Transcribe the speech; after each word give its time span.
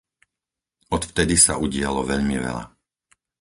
Odvtedy 0.95 1.35
sa 1.45 1.53
udialo 1.65 2.01
veľmi 2.11 2.37
veľa. 2.45 2.63